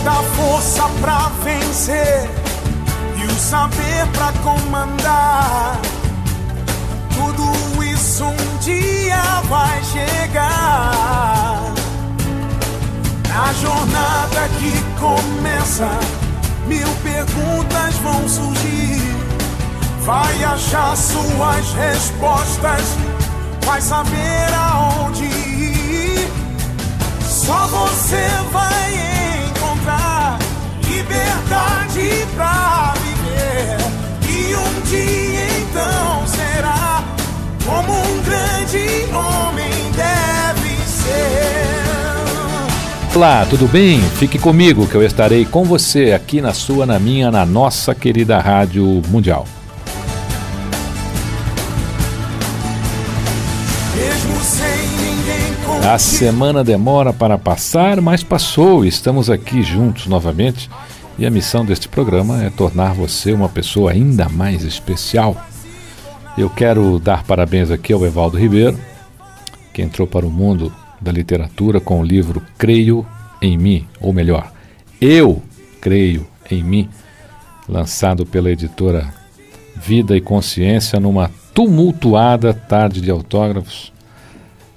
[0.00, 2.30] Toda a força pra vencer
[3.16, 5.78] e o saber pra comandar.
[7.14, 11.72] Tudo isso um dia vai chegar.
[13.28, 15.88] Na jornada que começa,
[16.66, 19.00] mil perguntas vão surgir.
[20.02, 22.96] Vai achar suas respostas,
[23.66, 26.32] vai saber aonde ir.
[27.22, 29.09] Só você vai
[31.50, 33.76] liberdade pra viver.
[34.28, 37.04] E um dia então será
[37.66, 41.76] como um grande homem deve ser.
[43.16, 44.00] Olá, tudo bem?
[44.00, 48.38] Fique comigo que eu estarei com você aqui na sua, na minha, na nossa querida
[48.38, 49.44] Rádio Mundial.
[55.92, 58.84] A semana demora para passar, mas passou.
[58.84, 60.70] Estamos aqui juntos novamente
[61.20, 65.36] e a missão deste programa é tornar você uma pessoa ainda mais especial.
[66.36, 68.80] Eu quero dar parabéns aqui ao Evaldo Ribeiro,
[69.74, 73.06] que entrou para o mundo da literatura com o livro Creio
[73.42, 74.50] em Mim, ou melhor,
[74.98, 75.42] Eu
[75.78, 76.88] Creio em Mim,
[77.68, 79.12] lançado pela editora
[79.76, 83.92] Vida e Consciência numa tumultuada tarde de autógrafos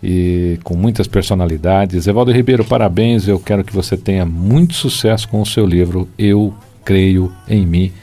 [0.03, 2.07] e com muitas personalidades.
[2.07, 3.25] Evaldo Ribeiro, parabéns.
[3.25, 6.53] Eu quero que você tenha muito sucesso com o seu livro Eu
[6.83, 7.93] Creio em Mim,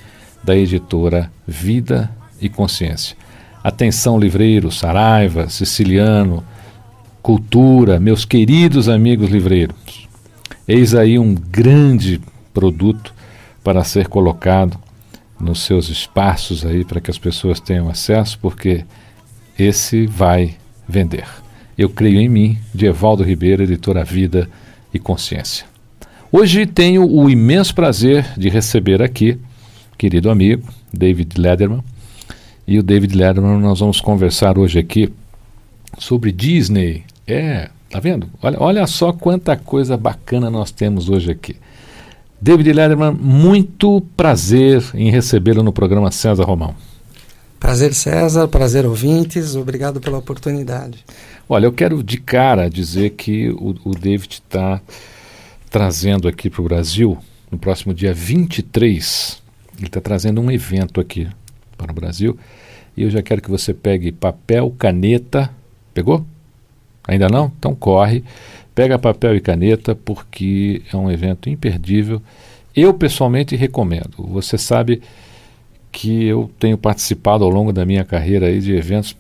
[0.43, 2.11] da editora Vida
[2.41, 3.15] e Consciência.
[3.63, 6.43] Atenção, livreiros, Saraiva, Siciliano,
[7.21, 10.09] Cultura, meus queridos amigos livreiros.
[10.67, 12.19] Eis aí um grande
[12.55, 13.13] produto
[13.63, 14.79] para ser colocado
[15.39, 18.87] nos seus espaços aí para que as pessoas tenham acesso, porque
[19.59, 20.57] esse vai
[20.89, 21.27] vender.
[21.81, 24.47] Eu creio em mim, de Evaldo Ribeiro, editora Vida
[24.93, 25.65] e Consciência.
[26.31, 29.39] Hoje tenho o imenso prazer de receber aqui,
[29.97, 31.83] querido amigo, David Lederman.
[32.69, 35.11] E o David Lederman, nós vamos conversar hoje aqui
[35.97, 37.03] sobre Disney.
[37.27, 38.29] É, tá vendo?
[38.43, 41.57] Olha, olha só quanta coisa bacana nós temos hoje aqui.
[42.39, 46.75] David Lederman, muito prazer em recebê-lo no programa César Romão.
[47.61, 51.05] Prazer, César, prazer, ouvintes, obrigado pela oportunidade.
[51.47, 54.81] Olha, eu quero de cara dizer que o, o David está
[55.69, 57.19] trazendo aqui para o Brasil,
[57.51, 59.43] no próximo dia 23,
[59.77, 61.29] ele está trazendo um evento aqui
[61.77, 62.37] para o Brasil.
[62.97, 65.51] E eu já quero que você pegue papel, caneta.
[65.93, 66.25] Pegou?
[67.07, 67.53] Ainda não?
[67.59, 68.25] Então corre.
[68.75, 72.23] Pega papel e caneta, porque é um evento imperdível.
[72.75, 74.17] Eu pessoalmente recomendo.
[74.29, 75.03] Você sabe
[75.93, 79.17] que eu tenho participado ao longo da minha carreira aí de eventos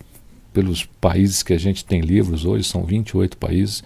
[0.52, 3.84] pelos países que a gente tem livros hoje, são 28 países,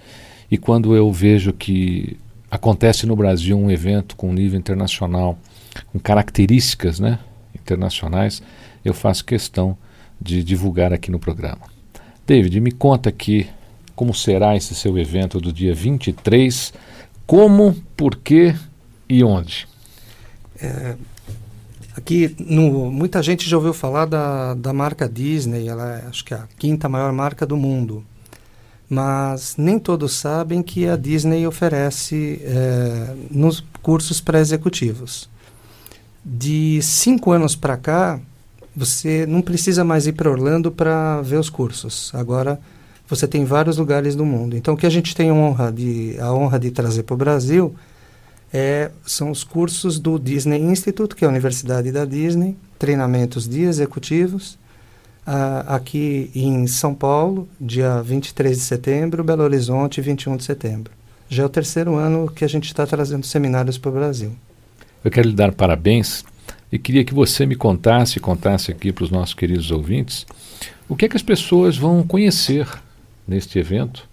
[0.51, 2.17] e quando eu vejo que
[2.51, 5.39] acontece no Brasil um evento com nível internacional,
[5.93, 7.19] com características né,
[7.55, 8.43] internacionais,
[8.85, 9.77] eu faço questão
[10.21, 11.63] de divulgar aqui no programa.
[12.27, 13.47] David, me conta aqui
[13.95, 16.73] como será esse seu evento do dia 23,
[17.27, 18.55] como, por quê
[19.09, 19.67] e onde.
[20.61, 20.97] É,
[21.97, 26.35] aqui, no, muita gente já ouviu falar da, da marca Disney, ela é, acho que
[26.35, 28.05] é a quinta maior marca do mundo.
[28.89, 35.29] Mas nem todos sabem que a Disney oferece é, nos cursos pré-executivos.
[36.25, 38.21] De cinco anos para cá,
[38.77, 42.11] você não precisa mais ir para Orlando para ver os cursos.
[42.15, 42.61] Agora
[43.09, 44.57] você tem vários lugares do mundo.
[44.57, 47.75] Então o que a gente tem honra de, a honra de trazer para o Brasil
[48.57, 53.63] é, são os cursos do Disney Institute, que é a Universidade da Disney, treinamentos de
[53.63, 54.57] executivos,
[55.27, 60.93] uh, aqui em São Paulo, dia 23 de setembro, Belo Horizonte, 21 de setembro.
[61.29, 64.31] Já é o terceiro ano que a gente está trazendo seminários para o Brasil.
[65.05, 66.25] Eu quero lhe dar parabéns
[66.71, 70.25] e queria que você me contasse, contasse aqui para os nossos queridos ouvintes,
[70.89, 72.69] o que é que as pessoas vão conhecer
[73.27, 74.09] neste evento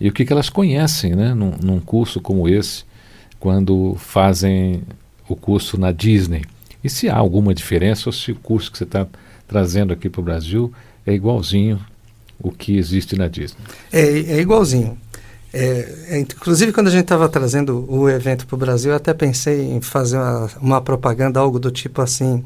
[0.00, 2.84] e o que, que elas conhecem né, num, num curso como esse,
[3.44, 4.82] quando fazem
[5.28, 6.46] o curso na Disney.
[6.82, 9.06] E se há alguma diferença ou se o curso que você está
[9.46, 10.72] trazendo aqui para o Brasil
[11.06, 11.78] é igualzinho
[12.40, 13.60] o que existe na Disney?
[13.92, 14.96] É, é igualzinho.
[15.52, 19.12] É, é, inclusive, quando a gente estava trazendo o evento para o Brasil, eu até
[19.12, 22.42] pensei em fazer uma, uma, propaganda, algo do tipo assim: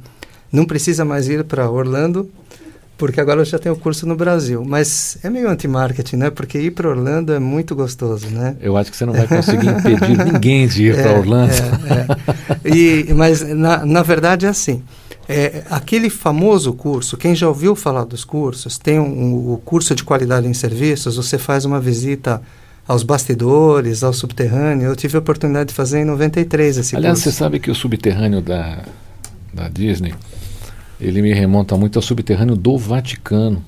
[0.50, 2.28] não precisa mais ir para Orlando,
[2.98, 4.64] porque agora eu já tenho curso no Brasil.
[4.66, 6.30] Mas é meio anti-marketing, né?
[6.30, 8.56] Porque ir para Orlando é muito gostoso, né?
[8.60, 11.52] Eu acho que você não vai conseguir impedir ninguém de ir é, para Orlando.
[11.52, 12.76] É, é.
[12.76, 14.82] E, mas, na, na verdade, é assim.
[15.28, 19.94] É, aquele famoso curso, quem já ouviu falar dos cursos, tem um, um, o curso
[19.94, 22.42] de qualidade em serviços, você faz uma visita
[22.86, 24.86] aos bastidores, ao subterrâneo.
[24.86, 27.30] Eu tive a oportunidade de fazer em 93 esse Aliás, curso.
[27.30, 28.78] você sabe que o subterrâneo da,
[29.52, 30.14] da Disney,
[31.00, 33.64] ele me remonta muito ao subterrâneo do Vaticano.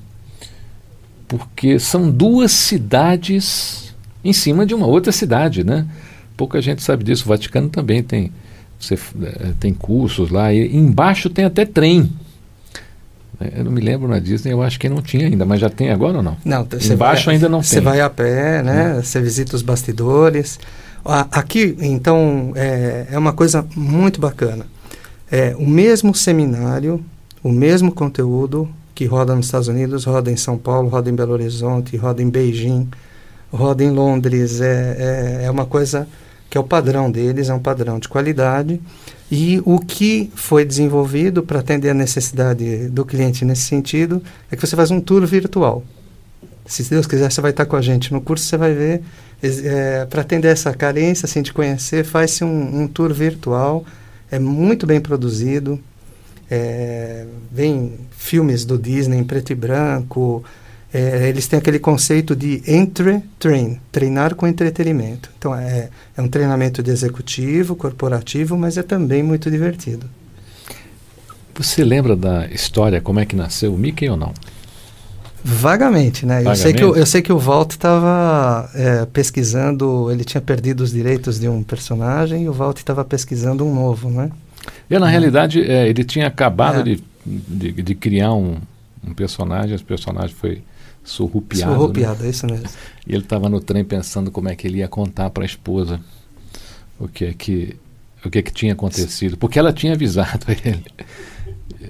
[1.27, 3.93] Porque são duas cidades
[4.23, 5.87] em cima de uma outra cidade, né?
[6.35, 7.23] Pouca gente sabe disso.
[7.25, 8.31] O Vaticano também tem,
[8.79, 10.53] você, é, tem cursos lá.
[10.53, 12.11] E embaixo tem até trem.
[13.39, 15.69] É, eu não me lembro na Disney, eu acho que não tinha ainda, mas já
[15.69, 16.37] tem agora ou não?
[16.43, 17.69] Não, embaixo vai, ainda não tem.
[17.69, 18.95] Você vai a pé, né?
[18.97, 19.03] Hum.
[19.03, 20.59] Você visita os bastidores.
[21.03, 24.67] Aqui, então, é, é uma coisa muito bacana.
[25.31, 27.03] É o mesmo seminário,
[27.43, 31.33] o mesmo conteúdo que roda nos Estados Unidos, roda em São Paulo, roda em Belo
[31.33, 32.89] Horizonte, roda em Beijing,
[33.51, 34.61] roda em Londres.
[34.61, 36.07] É, é, é uma coisa
[36.49, 38.81] que é o padrão deles, é um padrão de qualidade.
[39.31, 44.21] E o que foi desenvolvido para atender a necessidade do cliente nesse sentido
[44.51, 45.81] é que você faz um tour virtual.
[46.65, 49.01] Se Deus quiser, você vai estar com a gente no curso, você vai ver.
[49.41, 53.83] É, para atender essa carência, assim, de conhecer, faz-se um, um, tour virtual.
[54.29, 55.79] É muito bem produzido.
[56.53, 60.43] É, vem filmes do Disney em preto e branco,
[60.93, 65.29] é, eles têm aquele conceito de entre-train, treinar com entretenimento.
[65.37, 70.05] Então, é, é um treinamento de executivo, corporativo, mas é também muito divertido.
[71.55, 74.33] Você lembra da história, como é que nasceu o Mickey ou não?
[75.43, 76.43] Vagamente, né?
[76.43, 76.59] Vagamente?
[76.59, 80.81] Eu, sei que eu, eu sei que o Walt estava é, pesquisando, ele tinha perdido
[80.81, 84.29] os direitos de um personagem e o Walt estava pesquisando um novo, né?
[84.89, 86.83] E na realidade, é, ele tinha acabado é.
[86.83, 88.57] de, de, de, criar um,
[89.05, 90.61] um personagem, esse personagem foi
[91.03, 91.73] surrupiado.
[91.73, 92.27] Surrupiado, né?
[92.27, 92.67] é isso mesmo.
[93.07, 95.99] E ele estava no trem pensando como é que ele ia contar para a esposa
[96.99, 97.75] o que é que
[98.23, 100.83] o que é que tinha acontecido, porque ela tinha avisado ele.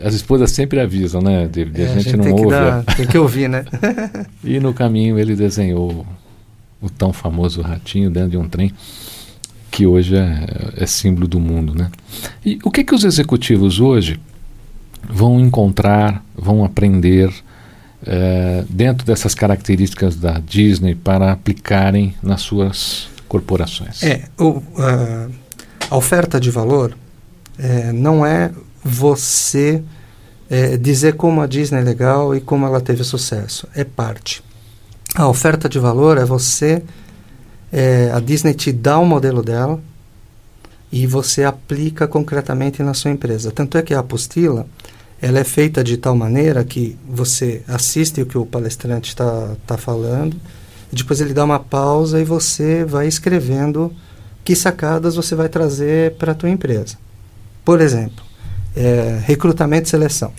[0.01, 1.45] As esposas sempre avisam, né?
[1.47, 2.45] De, de é, a, gente a gente não tem ouve.
[2.45, 3.65] Que dar, tem que ouvir, né?
[4.41, 6.06] e no caminho ele desenhou
[6.81, 8.74] o tão famoso ratinho dentro de um trem
[9.71, 11.89] que hoje é, é símbolo do mundo, né?
[12.45, 14.19] E o que que os executivos hoje
[15.09, 17.33] vão encontrar, vão aprender
[18.06, 24.03] é, dentro dessas características da Disney para aplicarem nas suas corporações?
[24.03, 24.62] É, o,
[25.89, 26.95] a oferta de valor
[27.57, 28.51] é, não é
[28.83, 29.81] você
[30.50, 33.67] é, dizer como a Disney é legal e como ela teve sucesso.
[33.74, 34.44] É parte.
[35.15, 36.83] A oferta de valor é você.
[37.71, 39.79] É, a Disney te dá o modelo dela
[40.91, 43.51] e você aplica concretamente na sua empresa.
[43.51, 44.65] Tanto é que a apostila
[45.21, 49.77] ela é feita de tal maneira que você assiste o que o palestrante está tá
[49.77, 50.35] falando,
[50.91, 53.94] depois ele dá uma pausa e você vai escrevendo
[54.44, 56.97] que sacadas você vai trazer para a tua empresa.
[57.63, 58.25] Por exemplo,
[58.75, 60.33] é, recrutamento e seleção.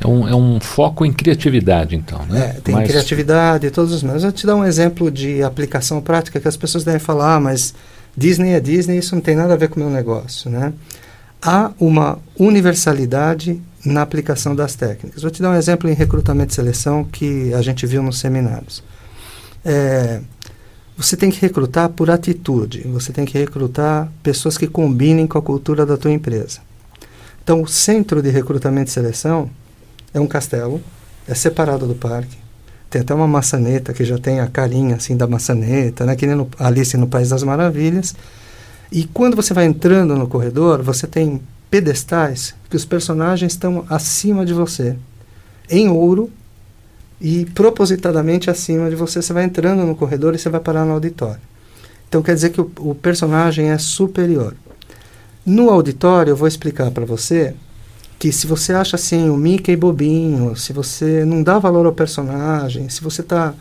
[0.00, 2.54] É um, é um foco em criatividade, então, né?
[2.56, 2.88] É, tem mas...
[2.88, 4.22] criatividade todos os meus.
[4.22, 7.74] Eu te dar um exemplo de aplicação prática que as pessoas devem falar, ah, mas
[8.16, 10.72] Disney é Disney, isso não tem nada a ver com o meu negócio, né?
[11.40, 15.22] Há uma universalidade na aplicação das técnicas.
[15.22, 18.82] Vou te dar um exemplo em recrutamento e seleção que a gente viu nos seminários.
[19.64, 20.20] É,
[20.96, 25.42] você tem que recrutar por atitude, você tem que recrutar pessoas que combinem com a
[25.42, 26.60] cultura da tua empresa.
[27.44, 29.50] Então, o centro de recrutamento e seleção
[30.12, 30.80] é um castelo,
[31.28, 32.36] é separado do parque,
[32.88, 36.36] tem até uma maçaneta que já tem a carinha assim da maçaneta, né, que nem
[36.36, 38.14] no Alice no País das Maravilhas.
[38.90, 44.46] E quando você vai entrando no corredor, você tem pedestais que os personagens estão acima
[44.46, 44.96] de você,
[45.68, 46.30] em ouro
[47.20, 49.20] e propositadamente acima de você.
[49.20, 51.40] Você vai entrando no corredor e você vai parar no auditório.
[52.08, 54.54] Então quer dizer que o, o personagem é superior.
[55.44, 57.54] No auditório, eu vou explicar para você
[58.18, 62.88] que se você acha assim o Mickey bobinho, se você não dá valor ao personagem,
[62.88, 63.54] se você está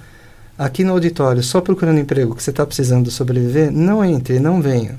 [0.57, 4.97] aqui no auditório só procurando emprego que você está precisando sobreviver, não entre, não venha.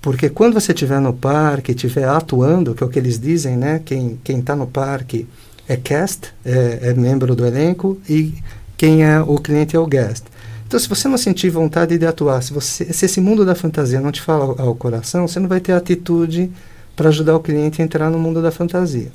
[0.00, 3.80] Porque quando você estiver no parque, estiver atuando, que é o que eles dizem, né?
[3.84, 5.28] Quem está no parque
[5.68, 8.34] é cast, é, é, membro do elenco, e
[8.76, 10.24] quem é o cliente é o guest.
[10.66, 14.00] Então, se você não sentir vontade de atuar, se, você, se esse mundo da fantasia
[14.00, 16.50] não te fala ao, coração, você não vai ter atitude
[16.96, 19.10] para ajudar o cliente a entrar no mundo da fantasia.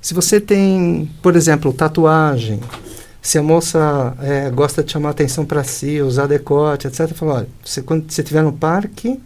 [0.00, 2.60] Se você tem, por exemplo, tatuagem,
[3.24, 7.48] Se a moça é, gosta de chamar atenção para si, usar decote, etc., fala, olha,
[7.64, 9.18] você, quando você estiver no parque,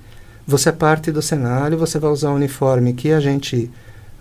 [0.47, 3.69] você é parte do cenário, você vai usar o uniforme que a gente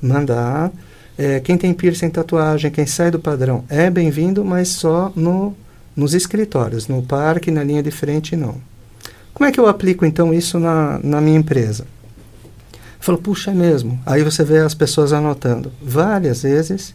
[0.02, 0.72] mandar.
[1.16, 5.56] É, quem tem piercing, tatuagem, quem sai do padrão é bem-vindo, mas só no,
[5.96, 8.56] nos escritórios, no parque, na linha de frente, não.
[9.32, 11.86] Como é que eu aplico então isso na, na minha empresa?
[13.00, 14.00] Falou, puxa, é mesmo.
[14.06, 15.72] Aí você vê as pessoas anotando.
[15.82, 16.94] Várias vezes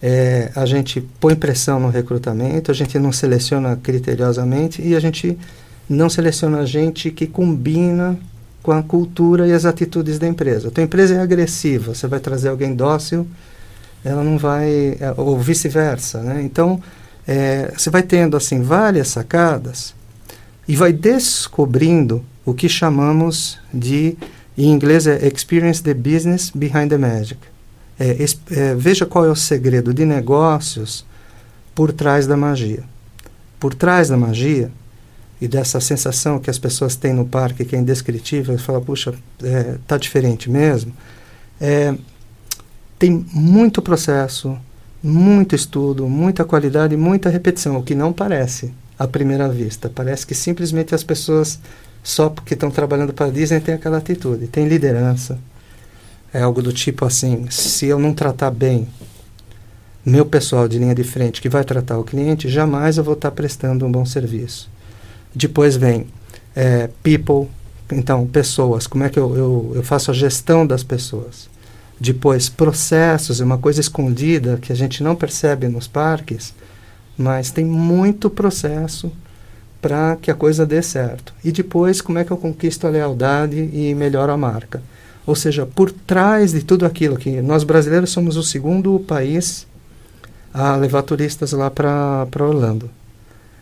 [0.00, 5.38] é, a gente põe pressão no recrutamento, a gente não seleciona criteriosamente e a gente
[5.88, 8.18] não seleciona gente que combina
[8.62, 10.68] com a cultura e as atitudes da empresa.
[10.68, 13.26] A tua empresa é agressiva, você vai trazer alguém dócil,
[14.04, 16.42] ela não vai, é, ou vice-versa, né?
[16.42, 16.80] Então,
[17.26, 19.94] é, você vai tendo assim várias sacadas
[20.66, 24.16] e vai descobrindo o que chamamos de,
[24.56, 27.40] em inglês é experience the business behind the magic.
[27.98, 28.16] É,
[28.50, 31.04] é, veja qual é o segredo de negócios
[31.74, 32.84] por trás da magia.
[33.58, 34.70] Por trás da magia
[35.40, 39.76] e dessa sensação que as pessoas têm no parque, que é indescritível, fala, puxa, é,
[39.86, 40.92] tá diferente mesmo.
[41.60, 41.94] É,
[42.98, 44.56] tem muito processo,
[45.02, 49.90] muito estudo, muita qualidade, muita repetição, o que não parece à primeira vista.
[49.92, 51.58] Parece que simplesmente as pessoas,
[52.02, 54.46] só porque estão trabalhando para a Disney, têm aquela atitude.
[54.48, 55.38] Tem liderança.
[56.32, 58.88] É algo do tipo assim: se eu não tratar bem
[60.04, 63.30] meu pessoal de linha de frente que vai tratar o cliente, jamais eu vou estar
[63.30, 64.68] prestando um bom serviço.
[65.34, 66.06] Depois vem
[66.56, 67.48] é, people,
[67.90, 71.48] então pessoas, como é que eu, eu, eu faço a gestão das pessoas.
[72.00, 76.52] Depois processos, é uma coisa escondida que a gente não percebe nos parques,
[77.16, 79.12] mas tem muito processo
[79.82, 81.34] para que a coisa dê certo.
[81.44, 84.80] E depois, como é que eu conquisto a lealdade e melhoro a marca?
[85.26, 89.66] Ou seja, por trás de tudo aquilo que nós brasileiros somos o segundo país
[90.54, 92.88] a levar turistas lá para Orlando.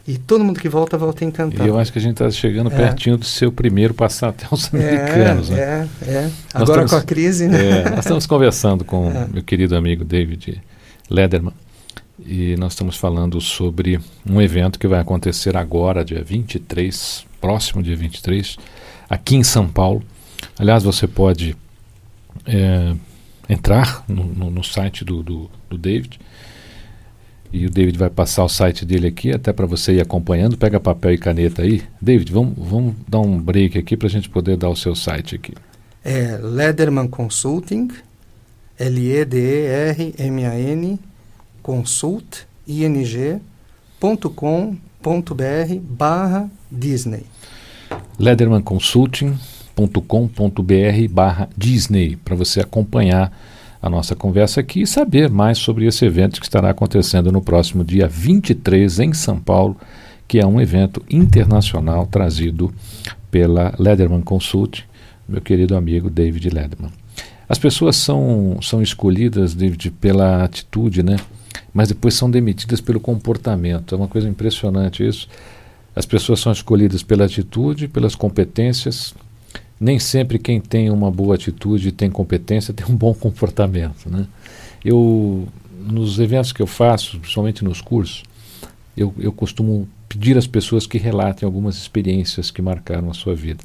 [0.07, 1.65] E todo mundo que volta, volta encantado.
[1.65, 2.77] E eu acho que a gente está chegando é.
[2.77, 5.50] pertinho do seu primeiro passar até os americanos.
[5.50, 5.89] É, né?
[6.03, 6.31] é, é.
[6.53, 7.81] Agora estamos, com a crise, né?
[7.81, 9.27] É, nós estamos conversando com é.
[9.33, 10.61] meu querido amigo David
[11.09, 11.55] Lederman.
[12.27, 17.97] E nós estamos falando sobre um evento que vai acontecer agora, dia 23, próximo dia
[17.97, 18.57] 23,
[19.09, 20.03] aqui em São Paulo.
[20.59, 21.57] Aliás, você pode
[22.47, 22.95] é,
[23.49, 26.21] entrar no, no, no, site do, do, do David
[27.53, 30.57] e o David vai passar o site dele aqui, até para você ir acompanhando.
[30.57, 31.83] Pega papel e caneta aí.
[32.00, 35.35] David, vamos, vamos dar um break aqui para a gente poder dar o seu site
[35.35, 35.55] aqui.
[36.05, 37.89] É Lederman Consulting,
[38.79, 39.41] L-E-D-E-R-M-A-N,
[41.62, 43.40] consult, ing.com.br
[45.83, 47.25] barra Disney.
[48.19, 53.33] Ledermanconsulting.com.br barra Disney, para você acompanhar
[53.83, 57.83] a nossa conversa aqui e saber mais sobre esse evento que estará acontecendo no próximo
[57.83, 59.76] dia 23 em São Paulo,
[60.29, 62.73] que é um evento internacional trazido
[63.31, 64.83] pela Lederman Consult,
[65.29, 66.90] meu querido amigo David Lederman.
[67.49, 71.17] As pessoas são, são escolhidas, David, pela atitude, né?
[71.73, 73.95] Mas depois são demitidas pelo comportamento.
[73.95, 75.28] É uma coisa impressionante isso.
[75.95, 79.14] As pessoas são escolhidas pela atitude, pelas competências,
[79.78, 84.09] nem sempre quem tem uma boa atitude e tem competência tem um bom comportamento.
[84.09, 84.26] Né?
[84.85, 88.23] Eu, nos eventos que eu faço, principalmente nos cursos,
[88.97, 93.62] eu, eu costumo pedir às pessoas que relatem algumas experiências que marcaram a sua vida.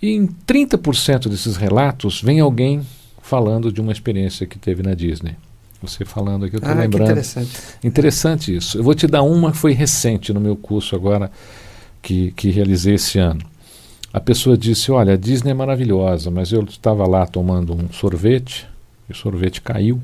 [0.00, 2.82] E em 30% desses relatos vem alguém
[3.20, 5.36] falando de uma experiência que teve na Disney.
[5.80, 7.10] Você falando aqui, eu estou ah, lembrando.
[7.10, 7.50] interessante.
[7.84, 8.78] Interessante isso.
[8.78, 11.30] Eu vou te dar uma que foi recente no meu curso agora,
[12.02, 13.44] que, que realizei esse ano
[14.12, 18.66] a pessoa disse: Olha, a Disney é maravilhosa, mas eu estava lá tomando um sorvete,
[19.08, 20.00] e o sorvete caiu,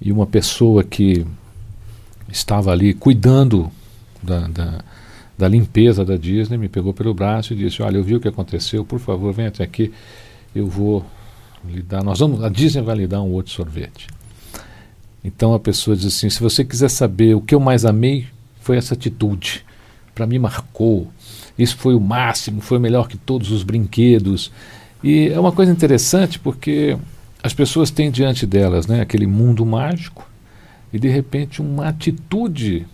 [0.00, 1.26] e uma pessoa que
[2.28, 3.70] estava ali cuidando
[4.22, 4.84] da, da,
[5.36, 8.28] da, limpeza da Disney me pegou pelo braço e disse: Olha, eu vi o que
[8.28, 9.92] aconteceu, por favor, venha até aqui,
[10.54, 11.04] eu vou
[11.64, 12.04] lhe dar.
[12.04, 14.06] Nós vamos, a Disney vai lhe dar um outro sorvete.
[15.24, 18.26] Então a pessoa diz assim: se você quiser saber o que eu mais amei,
[18.60, 19.64] foi essa atitude.
[20.14, 21.10] Para mim marcou
[21.58, 24.50] isso foi o máximo, foi melhor que todos os brinquedos.
[25.02, 26.96] E é uma coisa interessante porque
[27.42, 30.28] as pessoas têm diante delas né, aquele mundo mágico
[30.92, 32.86] e de repente uma atitude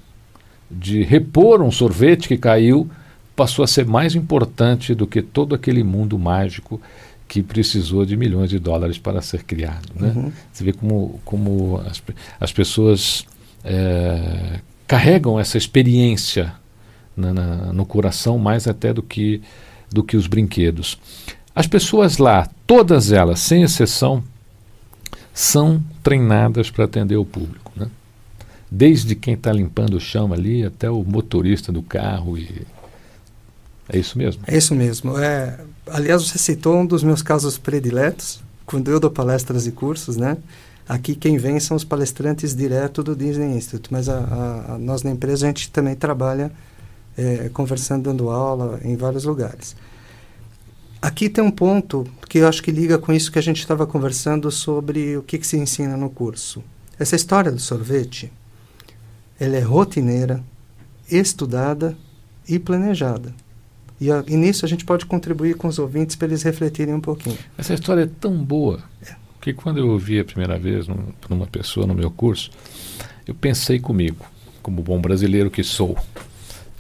[0.71, 2.89] de repor um sorvete que caiu
[3.37, 6.81] passou a ser mais importante do que todo aquele mundo mágico
[7.29, 9.93] que precisou de milhões de dólares para ser criado.
[9.95, 10.13] Né?
[10.17, 10.33] Uhum.
[10.51, 12.03] Você vê como, como as,
[12.41, 13.27] as pessoas
[13.63, 16.55] é, carregam essa experiência
[17.17, 19.43] na, na, no coração mais até do que,
[19.91, 20.99] do que os brinquedos.
[21.55, 24.25] As pessoas lá, todas elas, sem exceção,
[25.35, 27.71] são treinadas para atender o público.
[27.77, 27.89] Né?
[28.71, 32.37] desde quem está limpando o chão ali até o motorista do carro.
[32.37, 32.67] E...
[33.89, 34.43] É isso mesmo?
[34.47, 35.19] É isso mesmo.
[35.19, 40.17] É, aliás, você citou um dos meus casos prediletos, quando eu dou palestras e cursos,
[40.17, 40.37] né?
[40.89, 45.03] Aqui quem vem são os palestrantes direto do Disney Institute, mas a, a, a nós
[45.03, 46.51] na empresa a gente também trabalha
[47.17, 49.77] é, conversando, dando aula em vários lugares.
[51.01, 53.87] Aqui tem um ponto que eu acho que liga com isso que a gente estava
[53.87, 56.63] conversando sobre o que, que se ensina no curso.
[56.99, 58.33] Essa história do sorvete,
[59.39, 60.43] ela é rotineira,
[61.11, 61.97] estudada
[62.49, 63.33] e planejada.
[64.01, 67.01] E, a, e, nisso a gente pode contribuir com os ouvintes para eles refletirem um
[67.01, 67.39] pouquinho.
[67.57, 69.15] Essa história é tão boa é.
[69.41, 70.87] que quando eu ouvi a primeira vez
[71.29, 72.51] numa pessoa no meu curso,
[73.27, 74.25] eu pensei comigo,
[74.63, 75.97] como bom brasileiro que sou.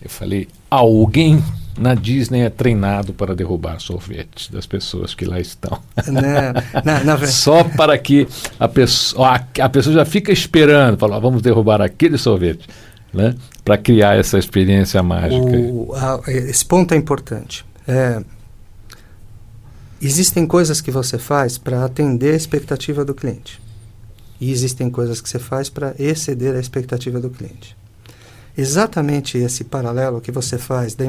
[0.00, 1.42] Eu falei, alguém
[1.78, 5.78] na Disney é treinado para derrubar sorvetes das pessoas que lá estão.
[6.06, 7.26] Na, na, na...
[7.26, 8.26] Só para que
[8.58, 12.66] a pessoa, a, a pessoa já fica esperando, fala, vamos derrubar aquele sorvete,
[13.12, 13.34] né?
[13.68, 15.56] Para criar essa experiência mágica.
[15.56, 17.64] O, a, esse ponto é importante.
[17.87, 18.22] É,
[20.00, 23.60] existem coisas que você faz para atender a expectativa do cliente.
[24.40, 27.76] E existem coisas que você faz para exceder a expectativa do cliente
[28.58, 31.04] exatamente esse paralelo que você faz da,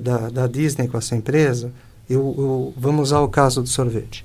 [0.00, 1.70] da, da Disney com essa empresa,
[2.08, 4.24] eu, eu, vamos usar o caso do sorvete.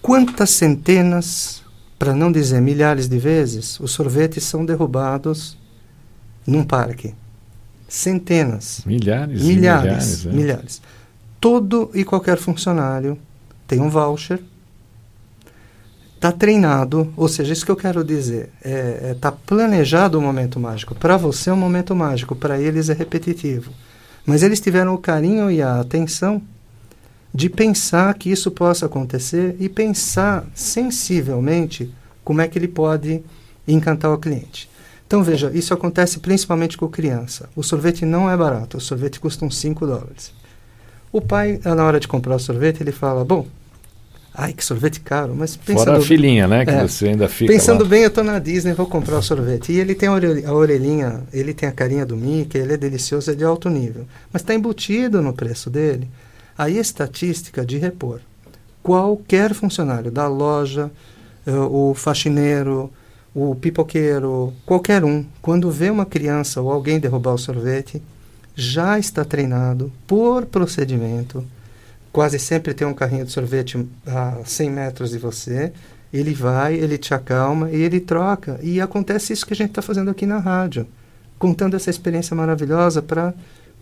[0.00, 1.62] Quantas centenas,
[1.98, 5.58] para não dizer milhares de vezes, os sorvetes são derrubados
[6.46, 7.14] num parque?
[7.88, 8.82] Centenas.
[8.86, 9.42] Milhares.
[9.42, 9.44] Milhares.
[9.44, 10.28] Milhares, é.
[10.30, 10.82] milhares.
[11.40, 13.18] Todo e qualquer funcionário
[13.66, 14.40] tem um voucher
[16.20, 20.22] está treinado, ou seja, isso que eu quero dizer, está é, é, tá planejado o
[20.22, 20.94] momento mágico.
[20.94, 23.72] Para você é um momento mágico, para eles é repetitivo.
[24.26, 26.42] Mas eles tiveram o carinho e a atenção
[27.32, 31.90] de pensar que isso possa acontecer e pensar sensivelmente
[32.22, 33.22] como é que ele pode
[33.66, 34.68] encantar o cliente.
[35.10, 37.48] Então veja, isso acontece principalmente com criança.
[37.56, 40.32] O sorvete não é barato, o sorvete custa uns 5 dólares.
[41.10, 43.44] O pai, na hora de comprar o sorvete, ele fala: Bom,
[44.32, 45.84] Ai, que sorvete caro, mas pensando...
[45.86, 47.90] Fora a filhinha, né, que é, você ainda fica Pensando lá.
[47.90, 49.72] bem, eu estou na Disney, vou comprar o sorvete.
[49.72, 53.34] E ele tem a orelhinha, ele tem a carinha do Mickey, ele é delicioso, é
[53.34, 54.06] de alto nível.
[54.32, 56.08] Mas está embutido no preço dele
[56.56, 58.20] aí a estatística de repor.
[58.80, 60.88] Qualquer funcionário da loja,
[61.48, 62.92] uh, o faxineiro,
[63.34, 68.02] o pipoqueiro, qualquer um, quando vê uma criança ou alguém derrubar o sorvete,
[68.54, 71.44] já está treinado por procedimento
[72.12, 75.72] quase sempre tem um carrinho de sorvete a 100 metros de você.
[76.12, 78.58] Ele vai, ele te acalma e ele troca.
[78.62, 80.86] E acontece isso que a gente está fazendo aqui na rádio,
[81.38, 83.32] contando essa experiência maravilhosa para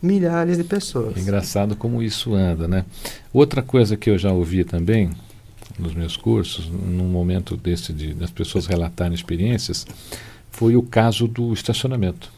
[0.00, 1.16] milhares de pessoas.
[1.16, 2.84] É engraçado como isso anda, né?
[3.32, 5.10] Outra coisa que eu já ouvi também
[5.78, 9.86] nos meus cursos, num momento desse de das pessoas relatarem experiências,
[10.50, 12.30] foi o caso do estacionamento.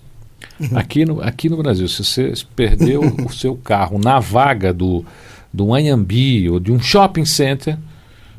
[0.58, 0.68] Uhum.
[0.76, 5.04] Aqui, no, aqui no Brasil, se você perdeu o seu carro na vaga do,
[5.52, 7.78] do Anhambi ou de um shopping center,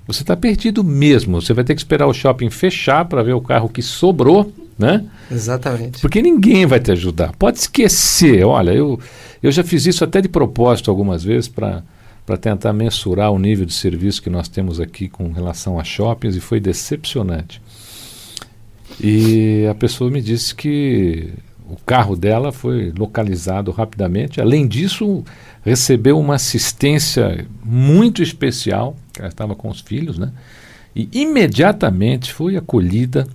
[0.05, 1.41] você está perdido mesmo.
[1.41, 5.05] Você vai ter que esperar o shopping fechar para ver o carro que sobrou, né?
[5.31, 6.01] Exatamente.
[6.01, 7.33] Porque ninguém vai te ajudar.
[7.37, 8.43] Pode esquecer.
[8.43, 8.99] Olha, eu,
[9.41, 11.83] eu já fiz isso até de propósito algumas vezes para
[12.25, 16.35] para tentar mensurar o nível de serviço que nós temos aqui com relação a shoppings
[16.35, 17.61] e foi decepcionante.
[18.99, 21.33] E a pessoa me disse que
[21.69, 24.41] o carro dela foi localizado rapidamente.
[24.41, 25.23] Além disso,
[25.63, 30.31] recebeu uma assistência muito especial, ela estava com os filhos, né?
[30.95, 33.25] E imediatamente foi acolhida.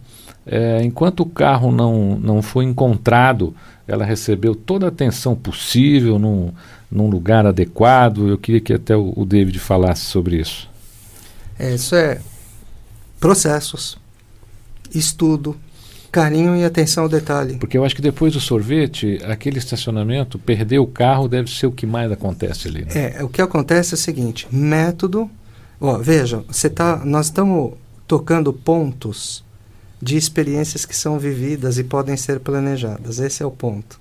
[0.44, 3.54] É, enquanto o carro não, não foi encontrado,
[3.88, 6.52] ela recebeu toda a atenção possível num,
[6.90, 8.28] num lugar adequado.
[8.28, 10.68] Eu queria que até o, o David falasse sobre isso.
[11.58, 12.20] É, isso é
[13.18, 13.98] processos,
[14.94, 15.56] estudo,
[16.12, 17.56] carinho e atenção ao detalhe.
[17.58, 21.72] Porque eu acho que depois do sorvete, aquele estacionamento, perder o carro deve ser o
[21.72, 22.84] que mais acontece ali.
[22.84, 23.14] Né?
[23.18, 25.30] É, o que acontece é o seguinte: método.
[25.78, 27.74] Ó, veja, você tá, nós estamos
[28.06, 29.44] tocando pontos
[30.00, 33.18] de experiências que são vividas e podem ser planejadas.
[33.18, 34.00] Esse é o ponto.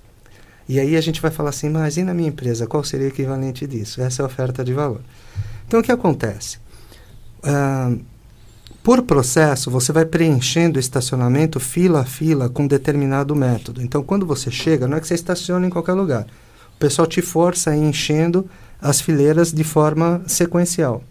[0.68, 3.10] E aí a gente vai falar assim, mas e na minha empresa, qual seria o
[3.10, 4.00] equivalente disso?
[4.00, 5.00] Essa é a oferta de valor.
[5.66, 6.58] Então, o que acontece?
[8.82, 13.82] Por processo, você vai preenchendo o estacionamento fila a fila com determinado método.
[13.82, 16.26] Então, quando você chega, não é que você estaciona em qualquer lugar.
[16.74, 18.48] O pessoal te força a ir enchendo
[18.80, 21.02] as fileiras de forma sequencial.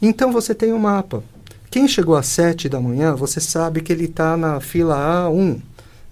[0.00, 1.22] Então, você tem um mapa.
[1.70, 5.60] Quem chegou às 7 da manhã, você sabe que ele está na fila A1.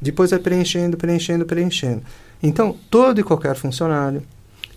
[0.00, 2.02] Depois vai preenchendo, preenchendo, preenchendo.
[2.42, 4.22] Então, todo e qualquer funcionário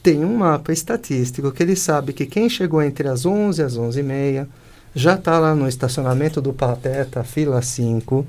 [0.01, 3.77] tem um mapa estatístico que ele sabe que quem chegou entre as 11 e as
[3.77, 4.49] 11 e meia
[4.93, 8.25] já está lá no estacionamento do Pateta, fila 5.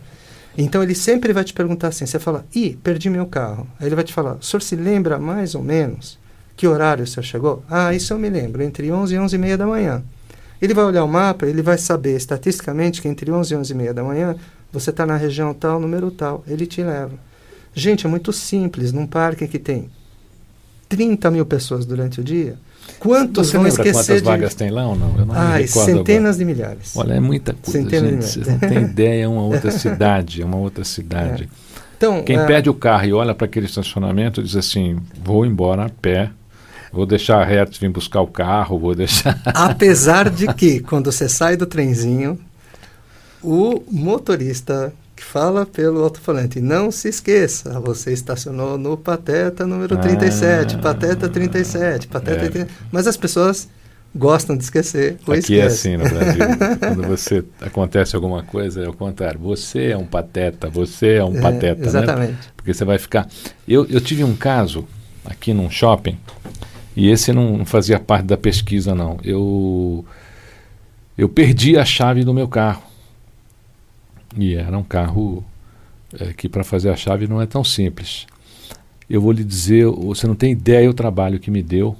[0.57, 3.67] Então ele sempre vai te perguntar assim, você fala, ih, perdi meu carro.
[3.79, 6.19] Aí ele vai te falar, o senhor se lembra mais ou menos
[6.57, 7.65] que horário o senhor chegou?
[7.69, 10.03] Ah, isso eu me lembro, entre 11 e 11 e meia da manhã.
[10.63, 13.77] Ele vai olhar o mapa, ele vai saber estatisticamente que entre 11 e 11 e
[13.77, 14.37] meia da manhã
[14.73, 17.13] você está na região tal, número tal, ele te leva.
[17.75, 19.91] Gente, é muito simples, num parque que tem
[20.89, 22.57] 30 mil pessoas durante o dia,
[22.99, 24.29] Quantos Você vão lembra esquecer quantas de...
[24.29, 25.19] vagas tem lá ou não?
[25.19, 26.39] Eu não Ai, centenas agora.
[26.39, 26.97] de milhares.
[26.97, 28.25] Olha, é muita coisa, Centenas de gente.
[28.25, 31.49] Vocês não têm ideia, é uma outra cidade, é uma outra cidade.
[31.97, 35.87] Então, Quem é, perde o carro e olha para aquele estacionamento diz assim, vou embora
[35.87, 36.31] a pé,
[36.93, 39.41] vou deixar a Hertz vir buscar o carro, vou deixar...
[39.47, 42.39] apesar de que, quando você sai do trenzinho,
[43.43, 44.93] o motorista
[45.25, 52.07] fala pelo alto-falante, não se esqueça, você estacionou no Pateta número 37, Ah, Pateta 37,
[52.09, 52.49] Pateta é.
[52.49, 53.69] 30, mas as pessoas
[54.15, 55.97] gostam de esquecer ou Aqui é esquecem.
[55.97, 56.45] assim no Brasil.
[56.79, 59.41] Quando você acontece alguma coisa, é o contrário.
[59.41, 61.87] Você é um pateta, você é um É, pateta, né?
[61.87, 62.37] exatamente.
[62.57, 63.27] Porque você vai ficar.
[63.67, 64.87] Eu, eu tive um caso
[65.25, 66.17] aqui num shopping,
[66.97, 69.19] e esse não não fazia parte da pesquisa, não.
[69.25, 70.05] Eu,
[71.19, 72.83] eu perdi a chave do meu carro.
[74.37, 75.45] E era um carro
[76.19, 78.27] eh, que para fazer a chave não é tão simples.
[79.09, 81.97] Eu vou lhe dizer, você não tem ideia o trabalho que me deu,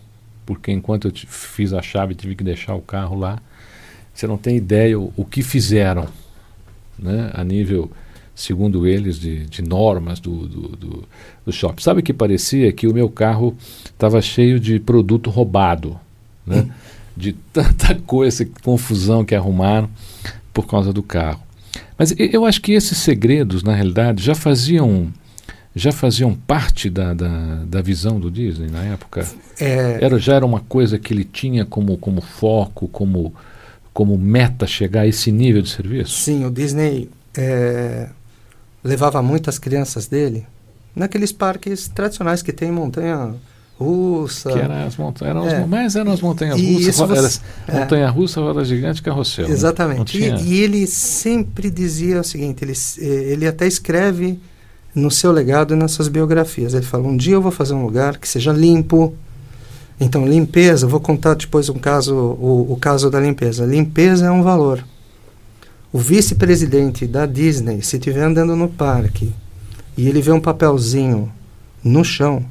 [0.47, 3.41] porque enquanto eu fiz a chave tive que deixar o carro lá.
[4.13, 6.07] Você não tem ideia o, o que fizeram,
[6.99, 7.91] né, a nível,
[8.35, 11.09] segundo eles, de, de normas do, do, do,
[11.45, 11.83] do shopping.
[11.83, 12.73] Sabe o que parecia?
[12.73, 15.99] Que o meu carro estava cheio de produto roubado,
[16.47, 16.69] né?
[17.17, 19.89] de tanta coisa, confusão que arrumaram
[20.53, 21.41] por causa do carro.
[21.97, 25.13] Mas eu acho que esses segredos, na realidade, já faziam
[25.77, 29.27] já faziam parte da, da, da visão do Disney na época.
[29.59, 33.35] É, Era, já era uma coisa que ele tinha como, como foco, como,
[33.93, 36.13] como meta chegar a esse nível de serviço?
[36.13, 38.09] Sim, o Disney é,
[38.85, 40.47] levava muitas crianças dele
[40.95, 43.35] naqueles parques tradicionais que tem montanha
[43.79, 44.53] russa.
[44.53, 45.61] Que eram as montanhas, eram as É.
[45.61, 47.81] mon- mas eram as montanhas russas, você- era é.
[47.81, 49.47] montanha russa, roda gigante, carrossel.
[49.49, 49.53] né?
[49.55, 50.19] Exatamente.
[50.19, 54.39] tinha- E, e ele sempre dizia o seguinte: ele, eh, ele até escreve
[54.95, 56.73] no seu legado e nas suas biografias.
[56.75, 59.15] Ele fala: um dia eu vou fazer um lugar que seja limpo.
[60.01, 63.65] Então, limpeza, vou contar depois um caso, o, o caso da limpeza.
[63.65, 64.85] Limpeza é um valor.
[65.93, 69.33] O vice-presidente da Disney, se estiver andando no parque
[69.97, 71.31] e ele vê um papelzinho
[71.85, 72.45] no chão,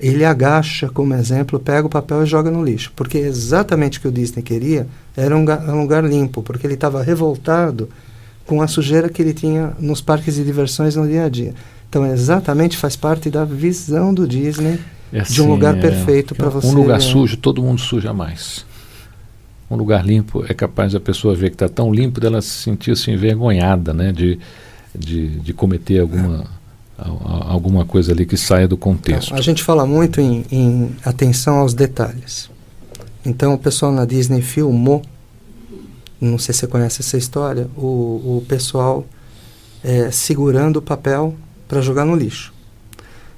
[0.00, 2.92] ele agacha como exemplo, pega o papel e joga no lixo.
[2.96, 4.86] Porque exatamente o que o Disney queria
[5.16, 7.88] era um, um lugar limpo, porque ele estava revoltado
[8.46, 11.54] com a sujeira que ele tinha nos parques de diversões no dia a dia.
[11.88, 14.78] Então, exatamente faz parte da visão do Disney
[15.12, 16.72] É de um assim, lugar é, perfeito para um você.
[16.72, 18.64] lugar sujo, todo mundo suja mais.
[19.70, 22.92] Um lugar limpo é capaz da pessoa ver que está tão limpo dela se sentir
[22.92, 24.12] assim, envergonhada, né?
[24.12, 24.38] De,
[24.96, 26.44] de, de cometer alguma,
[27.00, 29.34] alguma coisa ali que saia do contexto.
[29.34, 32.50] A gente fala muito em, em atenção aos detalhes.
[33.24, 35.02] Então, o pessoal na Disney filmou,
[36.20, 39.06] não sei se você conhece essa história, o, o pessoal
[39.84, 41.34] eh, segurando o papel
[41.68, 42.52] para jogar no lixo.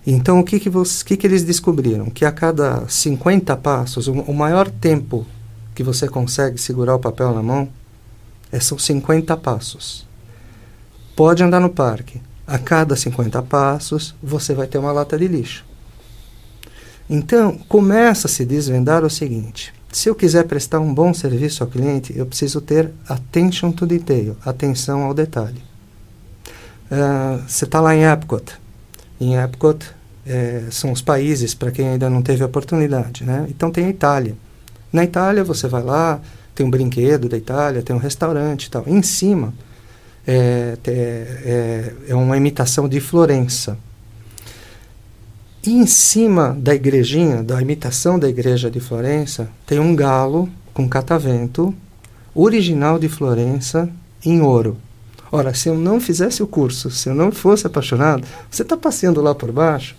[0.07, 0.71] Então, o que, que,
[1.05, 2.07] que, que eles descobriram?
[2.07, 5.27] Que a cada 50 passos, o, o maior tempo
[5.75, 7.69] que você consegue segurar o papel na mão
[8.51, 10.07] é, são 50 passos.
[11.17, 12.21] Pode andar no parque.
[12.53, 15.65] A cada 50 passos, você vai ter uma lata de lixo.
[17.09, 21.71] Então, começa a se desvendar o seguinte: se eu quiser prestar um bom serviço ao
[21.71, 25.63] cliente, eu preciso ter attention to detail, atenção ao detalhe.
[26.91, 28.53] Ah, você está lá em Epcot.
[29.19, 29.87] Em Epcot
[30.27, 33.25] eh, são os países, para quem ainda não teve oportunidade.
[33.25, 33.47] Né?
[33.49, 34.37] Então tem a Itália.
[34.93, 36.21] Na Itália você vai lá,
[36.55, 38.85] tem um brinquedo da Itália, tem um restaurante e tal.
[38.87, 39.55] Em cima
[40.27, 43.77] é, te- é, é uma imitação de Florença.
[45.65, 50.89] E em cima da igrejinha, da imitação da igreja de Florença, tem um galo com
[50.89, 51.73] catavento,
[52.35, 53.89] original de Florença,
[54.25, 54.77] em ouro.
[55.31, 59.21] Ora, se eu não fizesse o curso, se eu não fosse apaixonado, você está passeando
[59.23, 59.95] lá por baixo,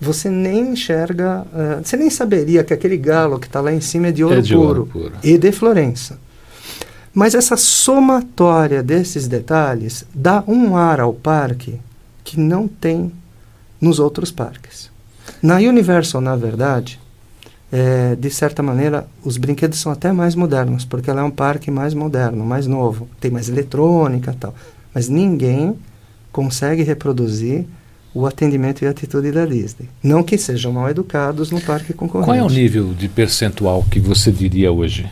[0.00, 4.08] você nem enxerga, eh, você nem saberia que aquele galo que está lá em cima
[4.08, 5.12] é de ouro é de puro ouro puro.
[5.22, 6.18] e de Florença.
[7.20, 11.78] Mas essa somatória desses detalhes dá um ar ao parque
[12.24, 13.12] que não tem
[13.78, 14.90] nos outros parques.
[15.42, 16.98] Na Universal, na verdade,
[17.70, 21.70] é, de certa maneira, os brinquedos são até mais modernos, porque ela é um parque
[21.70, 24.54] mais moderno, mais novo, tem mais eletrônica tal.
[24.94, 25.76] Mas ninguém
[26.32, 27.66] consegue reproduzir
[28.14, 29.90] o atendimento e a atitude da Disney.
[30.02, 32.30] Não que sejam mal educados no parque concorrente.
[32.30, 35.06] Qual é o nível de percentual que você diria hoje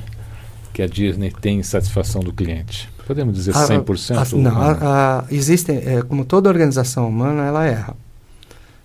[0.79, 2.89] que a Disney tem em satisfação do cliente?
[3.05, 4.17] Podemos dizer 100%?
[4.17, 7.97] A, a, não, a, existem, é, como toda organização humana, ela erra.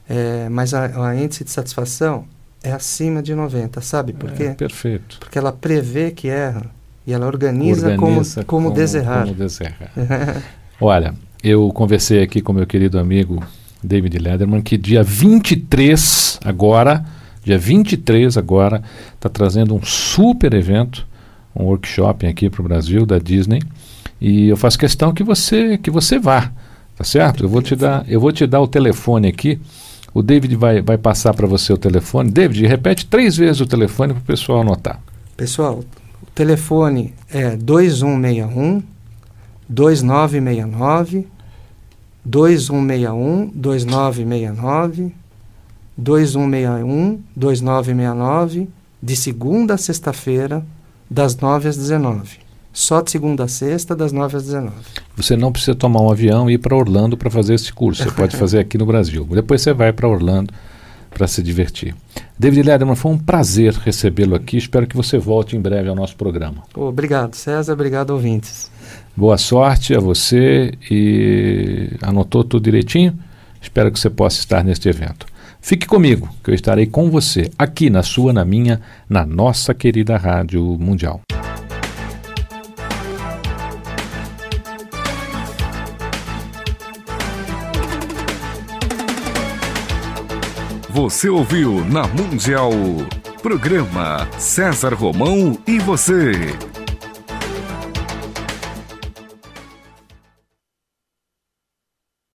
[0.10, 2.25] É, mas a, a índice de satisfação
[2.63, 4.49] é acima de 90, sabe por é, quê?
[4.58, 5.17] Perfeito.
[5.19, 6.65] Porque ela prevê que erra
[7.06, 9.25] e ela organiza, organiza como, como, como deserrar.
[9.25, 9.91] Como deserrar.
[10.82, 13.43] Olha, eu conversei aqui com meu querido amigo
[13.84, 17.06] David Lederman que dia 23 agora,
[17.43, 18.82] dia 23 agora,
[19.13, 21.06] está trazendo um super evento,
[21.55, 23.61] um workshop aqui para o Brasil da Disney
[24.19, 26.51] e eu faço questão que você que você vá,
[26.95, 27.43] tá certo?
[27.43, 29.59] Eu vou te dar, eu vou te dar o telefone aqui.
[30.13, 32.29] O David vai, vai passar para você o telefone.
[32.29, 35.01] David, repete três vezes o telefone para o pessoal anotar.
[35.35, 35.79] Pessoal,
[36.21, 38.83] o telefone é 2161
[39.67, 41.27] 2969
[42.23, 45.15] 2161 2969
[45.97, 48.69] 2161 2969
[49.01, 50.63] de segunda a sexta-feira
[51.13, 54.73] das 9 às 19 só de segunda a sexta, das 9 às 19.
[55.15, 58.04] Você não precisa tomar um avião e ir para Orlando para fazer esse curso.
[58.04, 59.23] Você pode fazer aqui no Brasil.
[59.30, 60.52] Depois você vai para Orlando
[61.12, 61.95] para se divertir.
[62.38, 64.58] David Lederman, foi um prazer recebê-lo aqui.
[64.58, 66.63] Espero que você volte em breve ao nosso programa.
[66.73, 67.73] Obrigado, César.
[67.73, 68.71] Obrigado, ouvintes.
[69.15, 73.13] Boa sorte a você e anotou tudo direitinho?
[73.62, 75.28] Espero que você possa estar neste evento.
[75.65, 80.17] Fique comigo, que eu estarei com você, aqui na sua, na minha, na nossa querida
[80.17, 81.21] Rádio Mundial.
[90.89, 92.73] Você ouviu na Mundial.
[93.41, 96.34] Programa César Romão e você.